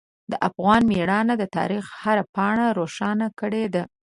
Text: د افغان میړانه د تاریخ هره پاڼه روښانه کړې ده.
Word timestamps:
د 0.31 0.33
افغان 0.47 0.81
میړانه 0.91 1.33
د 1.37 1.43
تاریخ 1.57 1.85
هره 2.01 2.23
پاڼه 2.35 2.67
روښانه 2.79 3.27
کړې 3.39 3.65
ده. 3.73 3.83